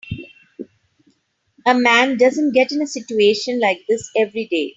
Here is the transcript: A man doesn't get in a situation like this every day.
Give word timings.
A 1.67 1.75
man 1.75 2.17
doesn't 2.17 2.53
get 2.53 2.71
in 2.71 2.81
a 2.81 2.87
situation 2.87 3.59
like 3.59 3.81
this 3.87 4.09
every 4.17 4.47
day. 4.47 4.69